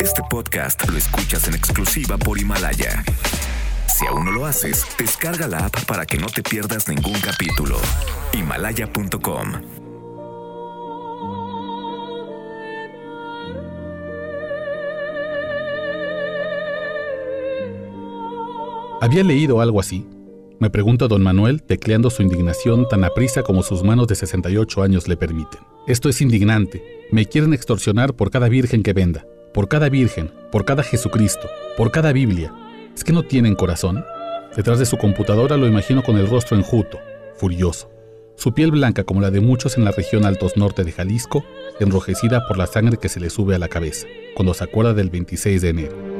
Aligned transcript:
Este 0.00 0.22
podcast 0.30 0.88
lo 0.88 0.96
escuchas 0.96 1.48
en 1.48 1.54
exclusiva 1.54 2.16
por 2.16 2.38
Himalaya. 2.38 3.04
Si 3.86 4.06
aún 4.06 4.24
no 4.24 4.32
lo 4.32 4.46
haces, 4.46 4.84
descarga 4.98 5.48
la 5.48 5.66
app 5.66 5.84
para 5.86 6.06
que 6.06 6.18
no 6.18 6.26
te 6.26 6.42
pierdas 6.42 6.88
ningún 6.88 7.18
capítulo. 7.20 7.76
Himalaya.com 8.32 9.52
Había 19.00 19.22
leído 19.22 19.60
algo 19.60 19.80
así. 19.80 20.06
Me 20.60 20.70
pregunta 20.70 21.06
don 21.06 21.22
Manuel, 21.22 21.62
tecleando 21.62 22.10
su 22.10 22.22
indignación 22.22 22.88
tan 22.88 23.04
aprisa 23.04 23.44
como 23.44 23.62
sus 23.62 23.84
manos 23.84 24.08
de 24.08 24.16
68 24.16 24.82
años 24.82 25.06
le 25.06 25.16
permiten. 25.16 25.60
Esto 25.86 26.08
es 26.08 26.20
indignante. 26.20 26.82
Me 27.12 27.26
quieren 27.26 27.54
extorsionar 27.54 28.14
por 28.14 28.30
cada 28.30 28.48
virgen 28.48 28.82
que 28.82 28.92
venda, 28.92 29.24
por 29.58 29.66
cada 29.66 29.88
virgen, 29.88 30.30
por 30.52 30.64
cada 30.64 30.84
Jesucristo, 30.84 31.48
por 31.76 31.90
cada 31.90 32.12
Biblia. 32.12 32.54
¿Es 32.94 33.02
que 33.02 33.12
no 33.12 33.24
tienen 33.24 33.56
corazón? 33.56 34.04
Detrás 34.54 34.78
de 34.78 34.86
su 34.86 34.96
computadora 34.98 35.56
lo 35.56 35.66
imagino 35.66 36.04
con 36.04 36.16
el 36.16 36.28
rostro 36.28 36.56
enjuto, 36.56 37.00
furioso. 37.34 37.90
Su 38.36 38.54
piel 38.54 38.70
blanca 38.70 39.02
como 39.02 39.20
la 39.20 39.32
de 39.32 39.40
muchos 39.40 39.76
en 39.76 39.84
la 39.84 39.90
región 39.90 40.24
altos 40.24 40.56
norte 40.56 40.84
de 40.84 40.92
Jalisco, 40.92 41.44
enrojecida 41.80 42.46
por 42.46 42.56
la 42.56 42.68
sangre 42.68 42.98
que 42.98 43.08
se 43.08 43.18
le 43.18 43.30
sube 43.30 43.56
a 43.56 43.58
la 43.58 43.66
cabeza, 43.66 44.06
cuando 44.36 44.54
se 44.54 44.62
acuerda 44.62 44.94
del 44.94 45.10
26 45.10 45.60
de 45.60 45.68
enero 45.70 46.17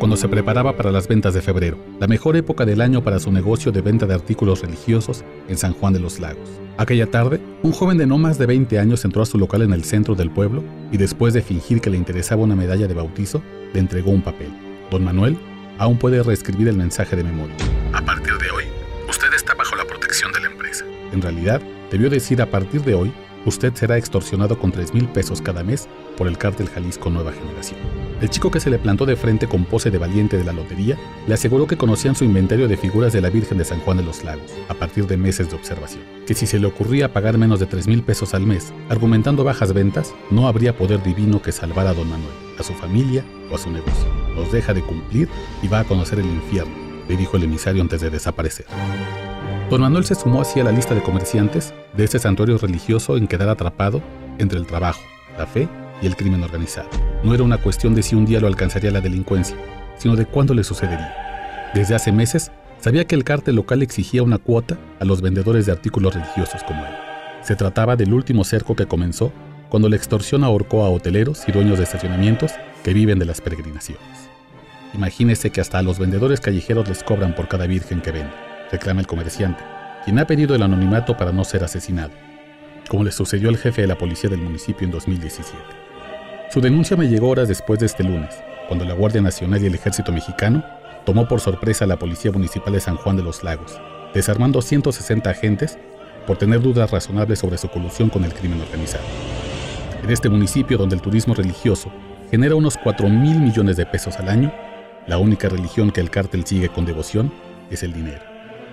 cuando 0.00 0.16
se 0.16 0.28
preparaba 0.28 0.76
para 0.76 0.90
las 0.90 1.06
ventas 1.06 1.34
de 1.34 1.42
febrero, 1.42 1.78
la 2.00 2.06
mejor 2.06 2.34
época 2.34 2.64
del 2.64 2.80
año 2.80 3.04
para 3.04 3.18
su 3.18 3.30
negocio 3.30 3.70
de 3.70 3.82
venta 3.82 4.06
de 4.06 4.14
artículos 4.14 4.62
religiosos 4.62 5.24
en 5.46 5.58
San 5.58 5.74
Juan 5.74 5.92
de 5.92 6.00
los 6.00 6.18
Lagos. 6.18 6.48
Aquella 6.78 7.10
tarde, 7.10 7.38
un 7.62 7.72
joven 7.72 7.98
de 7.98 8.06
no 8.06 8.16
más 8.16 8.38
de 8.38 8.46
20 8.46 8.78
años 8.78 9.04
entró 9.04 9.20
a 9.20 9.26
su 9.26 9.36
local 9.36 9.60
en 9.60 9.74
el 9.74 9.84
centro 9.84 10.14
del 10.14 10.30
pueblo 10.30 10.64
y 10.90 10.96
después 10.96 11.34
de 11.34 11.42
fingir 11.42 11.82
que 11.82 11.90
le 11.90 11.98
interesaba 11.98 12.42
una 12.42 12.56
medalla 12.56 12.88
de 12.88 12.94
bautizo, 12.94 13.42
le 13.74 13.78
entregó 13.78 14.10
un 14.10 14.22
papel. 14.22 14.48
Don 14.90 15.04
Manuel 15.04 15.36
aún 15.76 15.98
puede 15.98 16.22
reescribir 16.22 16.68
el 16.68 16.78
mensaje 16.78 17.14
de 17.14 17.22
memoria. 17.22 17.54
A 17.92 18.02
partir 18.02 18.32
de 18.38 18.50
hoy, 18.52 18.64
usted 19.06 19.28
está 19.36 19.54
bajo 19.54 19.76
la 19.76 19.84
protección 19.84 20.32
de 20.32 20.40
la 20.40 20.46
empresa. 20.46 20.86
En 21.12 21.20
realidad, 21.20 21.60
debió 21.90 22.08
decir 22.08 22.40
a 22.40 22.50
partir 22.50 22.82
de 22.84 22.94
hoy, 22.94 23.12
usted 23.46 23.74
será 23.74 23.96
extorsionado 23.96 24.58
con 24.58 24.72
3 24.72 24.94
mil 24.94 25.08
pesos 25.08 25.40
cada 25.40 25.62
mes 25.62 25.88
por 26.16 26.28
el 26.28 26.38
cártel 26.38 26.68
Jalisco 26.68 27.10
Nueva 27.10 27.32
Generación. 27.32 27.78
El 28.20 28.28
chico 28.28 28.50
que 28.50 28.60
se 28.60 28.68
le 28.68 28.78
plantó 28.78 29.06
de 29.06 29.16
frente 29.16 29.46
con 29.46 29.64
pose 29.64 29.90
de 29.90 29.96
valiente 29.96 30.36
de 30.36 30.44
la 30.44 30.52
lotería 30.52 30.98
le 31.26 31.34
aseguró 31.34 31.66
que 31.66 31.78
conocían 31.78 32.14
su 32.14 32.24
inventario 32.24 32.68
de 32.68 32.76
figuras 32.76 33.14
de 33.14 33.22
la 33.22 33.30
Virgen 33.30 33.56
de 33.56 33.64
San 33.64 33.80
Juan 33.80 33.96
de 33.96 34.02
los 34.02 34.24
Lagos, 34.24 34.52
a 34.68 34.74
partir 34.74 35.06
de 35.06 35.16
meses 35.16 35.48
de 35.48 35.56
observación. 35.56 36.02
Que 36.26 36.34
si 36.34 36.46
se 36.46 36.58
le 36.58 36.66
ocurría 36.66 37.12
pagar 37.12 37.38
menos 37.38 37.60
de 37.60 37.66
3 37.66 37.88
mil 37.88 38.02
pesos 38.02 38.34
al 38.34 38.46
mes, 38.46 38.74
argumentando 38.90 39.42
bajas 39.42 39.72
ventas, 39.72 40.14
no 40.30 40.46
habría 40.46 40.76
poder 40.76 41.02
divino 41.02 41.40
que 41.40 41.52
salvara 41.52 41.90
a 41.90 41.94
don 41.94 42.10
Manuel, 42.10 42.34
a 42.58 42.62
su 42.62 42.74
familia 42.74 43.24
o 43.50 43.54
a 43.54 43.58
su 43.58 43.70
negocio. 43.70 44.08
Los 44.34 44.52
deja 44.52 44.74
de 44.74 44.82
cumplir 44.82 45.28
y 45.62 45.68
va 45.68 45.80
a 45.80 45.84
conocer 45.84 46.18
el 46.18 46.26
infierno, 46.26 46.74
le 47.08 47.16
dijo 47.16 47.38
el 47.38 47.44
emisario 47.44 47.80
antes 47.80 48.02
de 48.02 48.10
desaparecer. 48.10 48.66
Don 49.70 49.82
Manuel 49.82 50.04
se 50.04 50.16
sumó 50.16 50.40
así 50.40 50.58
a 50.58 50.64
la 50.64 50.72
lista 50.72 50.96
de 50.96 51.02
comerciantes 51.02 51.72
de 51.96 52.02
este 52.02 52.18
santuario 52.18 52.58
religioso 52.58 53.16
en 53.16 53.28
quedar 53.28 53.48
atrapado 53.48 54.02
entre 54.38 54.58
el 54.58 54.66
trabajo, 54.66 55.00
la 55.38 55.46
fe 55.46 55.68
y 56.02 56.06
el 56.06 56.16
crimen 56.16 56.42
organizado. 56.42 56.88
No 57.22 57.34
era 57.34 57.44
una 57.44 57.56
cuestión 57.56 57.94
de 57.94 58.02
si 58.02 58.16
un 58.16 58.26
día 58.26 58.40
lo 58.40 58.48
alcanzaría 58.48 58.90
la 58.90 59.00
delincuencia, 59.00 59.56
sino 59.96 60.16
de 60.16 60.26
cuándo 60.26 60.54
le 60.54 60.64
sucedería. 60.64 61.70
Desde 61.72 61.94
hace 61.94 62.10
meses, 62.10 62.50
sabía 62.80 63.06
que 63.06 63.14
el 63.14 63.22
cártel 63.22 63.54
local 63.54 63.80
exigía 63.82 64.24
una 64.24 64.38
cuota 64.38 64.76
a 64.98 65.04
los 65.04 65.22
vendedores 65.22 65.66
de 65.66 65.72
artículos 65.72 66.14
religiosos 66.14 66.64
como 66.64 66.84
él. 66.84 66.92
Se 67.42 67.54
trataba 67.54 67.94
del 67.94 68.12
último 68.12 68.42
cerco 68.42 68.74
que 68.74 68.86
comenzó 68.86 69.32
cuando 69.68 69.88
la 69.88 69.94
extorsión 69.94 70.42
ahorcó 70.42 70.84
a 70.84 70.90
hoteleros 70.90 71.44
y 71.46 71.52
dueños 71.52 71.78
de 71.78 71.84
estacionamientos 71.84 72.50
que 72.82 72.92
viven 72.92 73.20
de 73.20 73.26
las 73.26 73.40
peregrinaciones. 73.40 74.02
Imagínese 74.94 75.50
que 75.50 75.60
hasta 75.60 75.78
a 75.78 75.82
los 75.82 76.00
vendedores 76.00 76.40
callejeros 76.40 76.88
les 76.88 77.04
cobran 77.04 77.36
por 77.36 77.46
cada 77.46 77.68
virgen 77.68 78.00
que 78.00 78.10
vende, 78.10 78.49
reclama 78.70 79.00
el 79.00 79.06
comerciante, 79.06 79.62
quien 80.04 80.18
ha 80.18 80.26
pedido 80.26 80.54
el 80.54 80.62
anonimato 80.62 81.16
para 81.16 81.32
no 81.32 81.44
ser 81.44 81.64
asesinado, 81.64 82.12
como 82.88 83.04
le 83.04 83.12
sucedió 83.12 83.48
al 83.48 83.56
jefe 83.56 83.82
de 83.82 83.88
la 83.88 83.98
policía 83.98 84.30
del 84.30 84.40
municipio 84.40 84.84
en 84.84 84.92
2017. 84.92 85.58
Su 86.50 86.60
denuncia 86.60 86.96
me 86.96 87.08
llegó 87.08 87.28
horas 87.28 87.48
después 87.48 87.78
de 87.80 87.86
este 87.86 88.02
lunes, 88.02 88.34
cuando 88.66 88.84
la 88.84 88.94
Guardia 88.94 89.20
Nacional 89.20 89.62
y 89.62 89.66
el 89.66 89.74
Ejército 89.74 90.12
Mexicano 90.12 90.64
tomó 91.04 91.26
por 91.26 91.40
sorpresa 91.40 91.84
a 91.84 91.88
la 91.88 91.98
Policía 91.98 92.32
Municipal 92.32 92.72
de 92.72 92.80
San 92.80 92.96
Juan 92.96 93.16
de 93.16 93.22
los 93.22 93.42
Lagos, 93.42 93.80
desarmando 94.14 94.62
160 94.62 95.30
agentes 95.30 95.78
por 96.26 96.36
tener 96.36 96.60
dudas 96.60 96.90
razonables 96.90 97.38
sobre 97.38 97.58
su 97.58 97.68
colusión 97.68 98.10
con 98.10 98.24
el 98.24 98.34
crimen 98.34 98.60
organizado. 98.60 99.04
En 100.02 100.10
este 100.10 100.28
municipio 100.28 100.78
donde 100.78 100.94
el 100.94 101.02
turismo 101.02 101.34
religioso 101.34 101.92
genera 102.30 102.54
unos 102.54 102.76
4 102.76 103.08
mil 103.08 103.40
millones 103.40 103.76
de 103.76 103.86
pesos 103.86 104.16
al 104.16 104.28
año, 104.28 104.52
la 105.06 105.18
única 105.18 105.48
religión 105.48 105.90
que 105.90 106.00
el 106.00 106.10
cártel 106.10 106.46
sigue 106.46 106.68
con 106.68 106.84
devoción 106.84 107.32
es 107.70 107.82
el 107.82 107.92
dinero. 107.92 108.29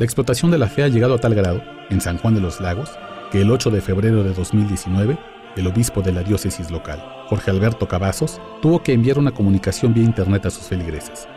La 0.00 0.06
explotación 0.06 0.50
de 0.50 0.56
la 0.56 0.68
fe 0.68 0.82
ha 0.82 0.88
llegado 0.88 1.12
a 1.12 1.18
tal 1.18 1.34
grado, 1.34 1.62
en 1.90 2.00
San 2.00 2.16
Juan 2.16 2.34
de 2.34 2.40
los 2.40 2.58
Lagos, 2.58 2.88
que 3.30 3.42
el 3.42 3.50
8 3.50 3.68
de 3.68 3.82
febrero 3.82 4.24
de 4.24 4.32
2019 4.32 5.18
el 5.56 5.66
obispo 5.66 6.00
de 6.00 6.10
la 6.10 6.22
diócesis 6.22 6.70
local, 6.70 7.04
Jorge 7.26 7.50
Alberto 7.50 7.86
Cavazos, 7.86 8.40
tuvo 8.62 8.82
que 8.82 8.94
enviar 8.94 9.18
una 9.18 9.32
comunicación 9.32 9.92
vía 9.92 10.04
internet 10.04 10.46
a 10.46 10.50
sus 10.50 10.68
feligreses. 10.68 11.28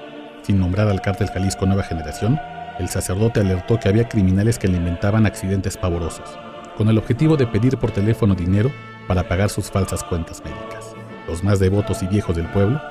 Sin 0.44 0.62
nombrar 0.62 0.88
al 0.88 1.02
cártel 1.02 1.28
Jalisco 1.28 1.66
Nueva 1.66 1.84
Generación, 1.84 2.40
el 2.80 2.88
sacerdote 2.88 3.42
alertó 3.42 3.82
que 3.82 3.90
había 3.90 4.08
criminales 4.08 4.58
que 4.58 4.70
le 4.70 4.78
inventaban 4.78 5.26
accidentes 5.26 5.76
pavorosos, 5.76 6.40
con 6.78 6.88
el 6.88 6.98
objetivo 6.98 7.36
de 7.36 7.48
pedir 7.48 7.76
por 7.78 7.92
teléfono 7.92 8.34
dinero 8.34 8.72
para 9.10 9.28
pagar 9.28 9.50
sus 9.50 9.72
falsas 9.72 10.06
cuentas 10.06 10.42
médicas. 10.42 10.96
Los 11.28 11.44
más 11.44 11.60
devotos 11.60 12.02
y 12.02 12.08
viejos 12.08 12.38
del 12.38 12.48
pueblo 12.48 12.82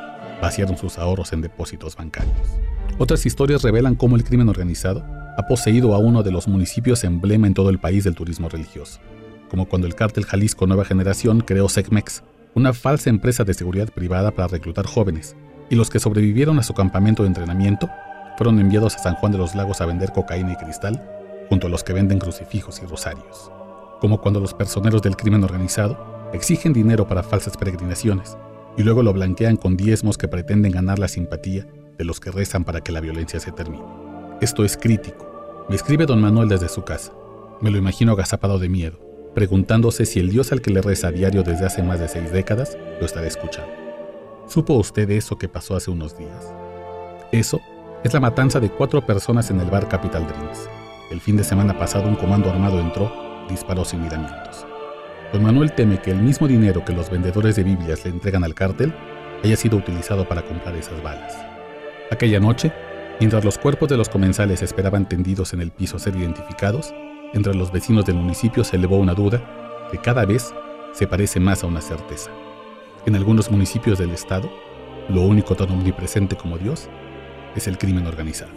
vaciaron 0.42 0.76
sus 0.76 0.98
ahorros 0.98 1.32
en 1.32 1.40
depósitos 1.40 1.96
bancarios. 1.96 2.60
Otras 3.02 3.26
historias 3.26 3.64
revelan 3.64 3.96
cómo 3.96 4.14
el 4.14 4.22
crimen 4.22 4.48
organizado 4.48 5.04
ha 5.36 5.48
poseído 5.48 5.92
a 5.92 5.98
uno 5.98 6.22
de 6.22 6.30
los 6.30 6.46
municipios 6.46 7.02
emblema 7.02 7.48
en 7.48 7.54
todo 7.54 7.68
el 7.68 7.80
país 7.80 8.04
del 8.04 8.14
turismo 8.14 8.48
religioso 8.48 9.00
como 9.52 9.68
cuando 9.68 9.86
el 9.86 9.94
cártel 9.94 10.24
Jalisco 10.24 10.66
Nueva 10.66 10.86
Generación 10.86 11.42
creó 11.42 11.68
SECMEX, 11.68 12.22
una 12.54 12.72
falsa 12.72 13.10
empresa 13.10 13.44
de 13.44 13.52
seguridad 13.52 13.90
privada 13.90 14.30
para 14.30 14.48
reclutar 14.48 14.86
jóvenes, 14.86 15.36
y 15.68 15.74
los 15.74 15.90
que 15.90 16.00
sobrevivieron 16.00 16.58
a 16.58 16.62
su 16.62 16.72
campamento 16.72 17.22
de 17.22 17.26
entrenamiento 17.26 17.90
fueron 18.38 18.58
enviados 18.58 18.96
a 18.96 19.00
San 19.00 19.14
Juan 19.16 19.30
de 19.30 19.36
los 19.36 19.54
Lagos 19.54 19.82
a 19.82 19.86
vender 19.86 20.10
cocaína 20.10 20.52
y 20.54 20.56
cristal, 20.56 21.06
junto 21.50 21.66
a 21.66 21.70
los 21.70 21.84
que 21.84 21.92
venden 21.92 22.18
crucifijos 22.18 22.80
y 22.82 22.86
rosarios. 22.86 23.52
Como 24.00 24.22
cuando 24.22 24.40
los 24.40 24.54
personeros 24.54 25.02
del 25.02 25.18
crimen 25.18 25.44
organizado 25.44 26.30
exigen 26.32 26.72
dinero 26.72 27.06
para 27.06 27.22
falsas 27.22 27.58
peregrinaciones 27.58 28.38
y 28.78 28.84
luego 28.84 29.02
lo 29.02 29.12
blanquean 29.12 29.58
con 29.58 29.76
diezmos 29.76 30.16
que 30.16 30.28
pretenden 30.28 30.72
ganar 30.72 30.98
la 30.98 31.08
simpatía 31.08 31.66
de 31.98 32.04
los 32.04 32.20
que 32.20 32.30
rezan 32.30 32.64
para 32.64 32.80
que 32.80 32.92
la 32.92 33.00
violencia 33.00 33.40
se 33.40 33.52
termine. 33.52 33.84
Esto 34.40 34.64
es 34.64 34.76
crítico. 34.76 35.66
Me 35.68 35.76
escribe 35.76 36.06
don 36.06 36.20
Manuel 36.20 36.48
desde 36.48 36.68
su 36.68 36.82
casa. 36.82 37.12
Me 37.60 37.70
lo 37.70 37.78
imagino 37.78 38.12
agazapado 38.12 38.58
de 38.58 38.68
miedo 38.68 39.12
preguntándose 39.34 40.04
si 40.06 40.20
el 40.20 40.30
Dios 40.30 40.52
al 40.52 40.60
que 40.60 40.70
le 40.70 40.82
reza 40.82 41.08
a 41.08 41.12
diario 41.12 41.42
desde 41.42 41.66
hace 41.66 41.82
más 41.82 42.00
de 42.00 42.08
seis 42.08 42.32
décadas 42.32 42.76
lo 43.00 43.06
estará 43.06 43.26
escuchando. 43.26 43.72
¿Supo 44.46 44.74
usted 44.74 45.10
eso 45.10 45.38
que 45.38 45.48
pasó 45.48 45.76
hace 45.76 45.90
unos 45.90 46.16
días? 46.18 46.52
Eso 47.32 47.60
es 48.04 48.12
la 48.12 48.20
matanza 48.20 48.60
de 48.60 48.70
cuatro 48.70 49.04
personas 49.06 49.50
en 49.50 49.60
el 49.60 49.70
bar 49.70 49.88
Capital 49.88 50.26
Dreams. 50.26 50.68
El 51.10 51.20
fin 51.20 51.36
de 51.36 51.44
semana 51.44 51.78
pasado 51.78 52.08
un 52.08 52.16
comando 52.16 52.50
armado 52.50 52.80
entró, 52.80 53.10
disparó 53.48 53.84
sin 53.84 54.02
miramientos. 54.02 54.66
Don 55.32 55.42
Manuel 55.42 55.72
teme 55.72 56.00
que 56.00 56.10
el 56.10 56.20
mismo 56.20 56.46
dinero 56.46 56.84
que 56.84 56.92
los 56.92 57.08
vendedores 57.08 57.56
de 57.56 57.64
Biblias 57.64 58.04
le 58.04 58.10
entregan 58.10 58.44
al 58.44 58.54
cártel 58.54 58.92
haya 59.42 59.56
sido 59.56 59.78
utilizado 59.78 60.28
para 60.28 60.42
comprar 60.42 60.76
esas 60.76 61.02
balas. 61.02 61.51
Aquella 62.12 62.40
noche, 62.40 62.70
mientras 63.20 63.42
los 63.42 63.56
cuerpos 63.56 63.88
de 63.88 63.96
los 63.96 64.10
comensales 64.10 64.60
esperaban 64.60 65.08
tendidos 65.08 65.54
en 65.54 65.62
el 65.62 65.70
piso 65.70 65.98
ser 65.98 66.14
identificados, 66.14 66.92
entre 67.32 67.54
los 67.54 67.72
vecinos 67.72 68.04
del 68.04 68.16
municipio 68.16 68.64
se 68.64 68.76
elevó 68.76 68.98
una 68.98 69.14
duda 69.14 69.88
que 69.90 69.96
cada 69.96 70.26
vez 70.26 70.52
se 70.92 71.06
parece 71.06 71.40
más 71.40 71.64
a 71.64 71.68
una 71.68 71.80
certeza. 71.80 72.30
En 73.06 73.16
algunos 73.16 73.50
municipios 73.50 73.98
del 73.98 74.10
estado, 74.10 74.52
lo 75.08 75.22
único 75.22 75.54
tan 75.54 75.70
omnipresente 75.70 76.36
como 76.36 76.58
Dios 76.58 76.90
es 77.56 77.66
el 77.66 77.78
crimen 77.78 78.06
organizado. 78.06 78.52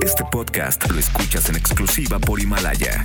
Este 0.00 0.22
podcast 0.30 0.88
lo 0.88 1.00
escuchas 1.00 1.48
en 1.48 1.56
exclusiva 1.56 2.20
por 2.20 2.38
Himalaya. 2.38 3.04